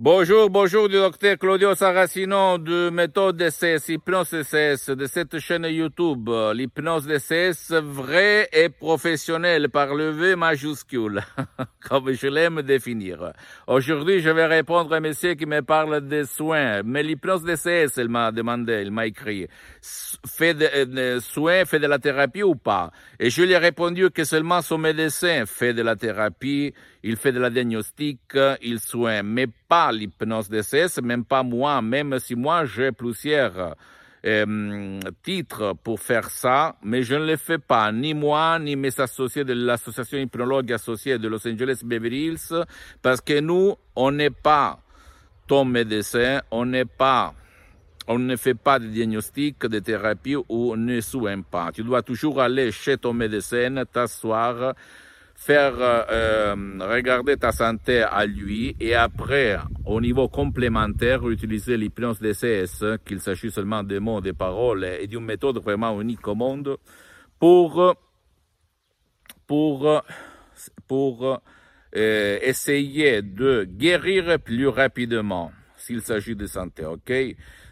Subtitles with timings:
[0.00, 6.30] Bonjour, bonjour du docteur Claudio Saracino de méthode DCS, hypnose DCS, de cette chaîne YouTube,
[6.54, 11.20] l'hypnose DCS vrai et professionnel par le V majuscule,
[11.88, 13.32] comme je l'aime définir.
[13.66, 17.96] Aujourd'hui, je vais répondre à un monsieur qui me parle des soins, mais l'hypnose DCS,
[17.96, 19.48] il m'a demandé, il m'a écrit,
[19.82, 22.92] fait des soins, fait de la thérapie ou pas?
[23.18, 27.32] Et je lui ai répondu que seulement son médecin fait de la thérapie, il fait
[27.32, 28.20] de la diagnostic,
[28.62, 33.76] il soigne, mais pas l'hypnose DCS, même pas moi, même si moi j'ai plusieurs
[34.26, 38.98] euh, titres pour faire ça, mais je ne le fais pas, ni moi, ni mes
[39.00, 42.64] associés de l'association hypnologue associée de Los Angeles Beverly Hills,
[43.00, 44.80] parce que nous, on n'est pas
[45.46, 47.34] ton médecin, on n'est pas
[48.10, 51.70] on ne fait pas de diagnostic, de thérapie ou on ne soigne pas.
[51.72, 54.72] Tu dois toujours aller chez ton médecin, t'asseoir,
[55.38, 62.98] faire euh, regarder ta santé à lui et après, au niveau complémentaire, utiliser l'hypnose DCS,
[63.06, 66.76] qu'il s'agit seulement de mots, de paroles et d'une méthode vraiment unique au monde
[67.38, 67.94] pour,
[69.46, 70.02] pour,
[70.88, 71.40] pour
[71.96, 77.12] euh, essayer de guérir plus rapidement s'il s'agit de santé, ok?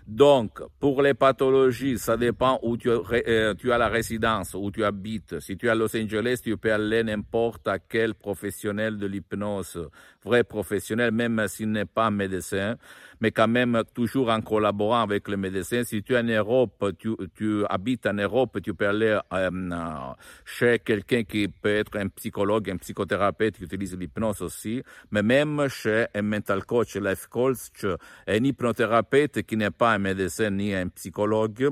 [0.06, 4.84] Donc, pour les pathologies, ça dépend où tu, euh, tu, as la résidence, où tu
[4.84, 5.40] habites.
[5.40, 9.90] Si tu es à Los Angeles, tu peux aller n'importe à quel professionnel de l'hypnose,
[10.24, 12.76] vrai professionnel, même s'il n'est pas médecin,
[13.20, 15.82] mais quand même toujours en collaborant avec le médecin.
[15.82, 19.50] Si tu es en Europe, tu, tu habites en Europe, tu peux aller euh,
[20.44, 25.66] chez quelqu'un qui peut être un psychologue, un psychothérapeute qui utilise l'hypnose aussi, mais même
[25.68, 27.84] chez un mental coach, life coach,
[28.28, 31.70] un hypnothérapeute qui n'est pas un médecin ni un psychologue,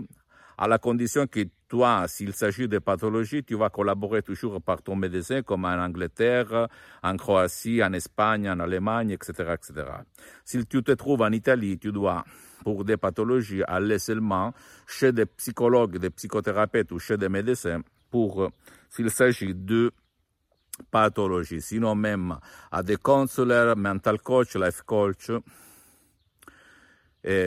[0.56, 4.96] à la condition que toi, s'il s'agit de pathologies, tu vas collaborer toujours par ton
[4.96, 6.68] médecin, comme en Angleterre,
[7.02, 9.86] en Croatie, en Espagne, en Allemagne, etc., etc.
[10.44, 12.24] Si tu te trouves en Italie, tu dois,
[12.62, 14.54] pour des pathologies, aller seulement
[14.86, 18.48] chez des psychologues, des psychothérapeutes ou chez des médecins pour,
[18.88, 19.90] s'il s'agit de
[20.90, 21.60] pathologies.
[21.60, 22.38] Sinon, même
[22.70, 25.30] à des counselors, mental coach, life coach,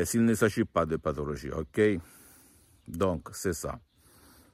[0.05, 1.81] s'il ne s'agit pas de pathologie, ok?
[2.87, 3.79] Donc, c'est ça.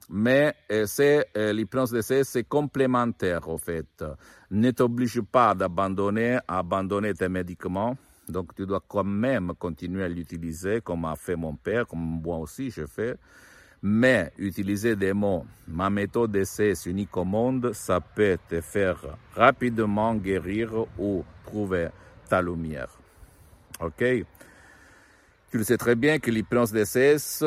[0.09, 0.53] Mais
[0.85, 4.03] c'est l'hypnose d'essai, c'est complémentaire, au fait.
[4.51, 7.95] Ne t'oblige pas d'abandonner, abandonner tes médicaments.
[8.27, 12.37] Donc, tu dois quand même continuer à l'utiliser, comme a fait mon père, comme moi
[12.37, 13.15] aussi je fais.
[13.81, 20.15] Mais utiliser des mots, ma méthode d'essai unique au monde, ça peut te faire rapidement
[20.15, 21.89] guérir ou trouver
[22.29, 22.97] ta lumière.
[23.81, 24.03] OK?
[25.53, 27.45] Tu le sais très bien que l'hypnose DCS,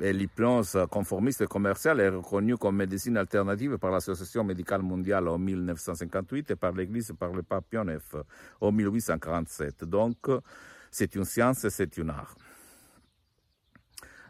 [0.00, 6.56] l'hypnose conformiste commerciale est reconnue comme médecine alternative par l'Association médicale mondiale en 1958 et
[6.56, 7.76] par l'Église par le pape
[8.62, 9.84] en 1847.
[9.84, 10.16] Donc,
[10.90, 12.34] c'est une science, c'est un art.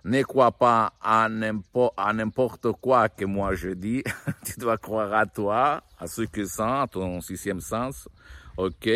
[0.02, 4.02] Ne crois pas à n'importe quoi que moi je dis.
[4.44, 8.08] tu dois croire à toi, à ce que sens, à ton sixième sens.
[8.56, 8.88] OK?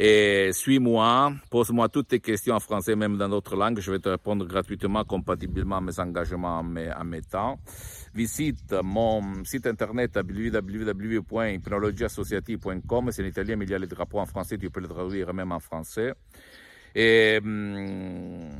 [0.00, 3.80] Et suis-moi, pose-moi toutes tes questions en français, même dans d'autres langues.
[3.80, 7.58] Je vais te répondre gratuitement, compatiblement à mes engagements, à mes, à mes temps.
[8.14, 13.10] Visite mon site internet www.hypnologieassociative.com.
[13.10, 14.56] C'est en italien, mais il y a les drapeaux en français.
[14.56, 16.12] Tu peux le traduire même en français.
[16.94, 18.50] Et hum,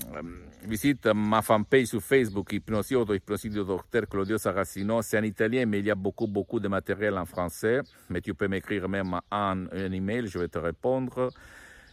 [0.66, 5.02] visite ma fanpage sur Facebook, Auto-Hypnosie du docteur Claudio Saracino.
[5.02, 7.80] C'est en italien, mais il y a beaucoup, beaucoup de matériel en français.
[8.10, 11.30] Mais tu peux m'écrire même en un email, je vais te répondre.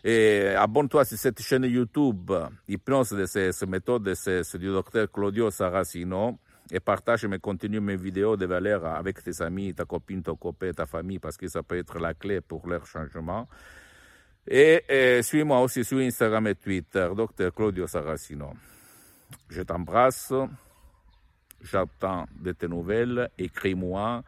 [0.04, 2.32] Et abonne-toi sur cette chaîne YouTube,
[2.68, 6.38] Hypnose de ces méthodes de ces, du docteur Claudio Saracino.
[6.72, 10.72] Et partage mes contenus, mes vidéos de valeur avec tes amis, ta copine, ton copain,
[10.72, 13.48] ta famille, parce que ça peut être la clé pour leur changement.
[14.48, 18.54] Et, et suis-moi aussi sur Instagram et Twitter, Dr Claudio Saracino.
[19.50, 20.34] Je t'embrasse,
[21.62, 24.24] j'attends de tes nouvelles, écris-moi,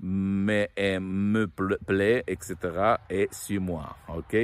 [0.00, 0.70] mais
[1.00, 2.56] me plaît, etc.
[3.08, 3.96] Et suis-moi.
[4.08, 4.36] OK?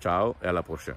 [0.00, 0.96] Ciao et à la prochaine.